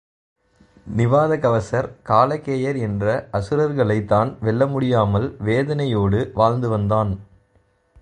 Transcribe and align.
நிவாத 0.97 1.37
கவசர், 1.37 1.89
கால 2.03 2.37
கேயர் 2.37 2.79
என்ற 2.79 3.27
அசுரர்களைத் 3.31 4.07
தான் 4.07 4.37
வெல்ல 4.41 4.67
முடியாமல் 4.67 5.37
வேதனையோடு 5.45 6.31
வாழ்ந்து 6.33 6.69
வந்தான். 6.69 7.19